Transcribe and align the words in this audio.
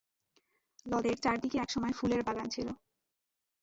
লদের 0.85 1.17
চারদিকে 1.23 1.57
একসময় 1.57 1.93
ফুলের 1.93 2.21
বাগান 2.27 2.47
ছিল। 2.49 2.67